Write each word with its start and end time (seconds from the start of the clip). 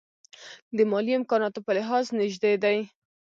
د 0.77 0.79
مالي 0.91 1.13
امکاناتو 1.19 1.59
په 1.65 1.71
لحاظ 1.77 2.05
نژدې 2.19 2.53
دي. 2.63 2.79